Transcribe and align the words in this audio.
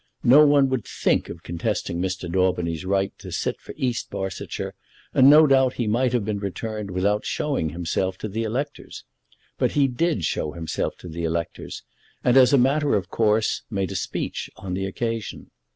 No 0.23 0.43
one 0.47 0.67
would 0.69 0.85
think 0.87 1.29
of 1.29 1.43
contesting 1.43 2.01
Mr. 2.01 2.27
Daubeny's 2.27 2.85
right 2.85 3.15
to 3.19 3.31
sit 3.31 3.61
for 3.61 3.75
East 3.77 4.09
Barsetshire, 4.09 4.73
and 5.13 5.29
no 5.29 5.45
doubt 5.45 5.73
he 5.75 5.85
might 5.85 6.11
have 6.11 6.25
been 6.25 6.39
returned 6.39 6.89
without 6.89 7.23
showing 7.23 7.69
himself 7.69 8.17
to 8.17 8.27
the 8.27 8.41
electors. 8.41 9.03
But 9.59 9.73
he 9.73 9.87
did 9.87 10.23
show 10.25 10.53
himself 10.53 10.97
to 11.01 11.07
the 11.07 11.23
electors; 11.23 11.83
and, 12.23 12.35
as 12.35 12.51
a 12.51 12.57
matter 12.57 12.95
of 12.95 13.09
course, 13.09 13.61
made 13.69 13.91
a 13.91 13.95
speech 13.95 14.49
on 14.55 14.73
the 14.73 14.87
occasion. 14.87 15.51